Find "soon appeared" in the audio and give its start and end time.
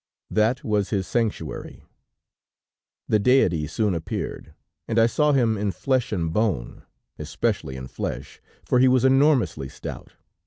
3.67-4.55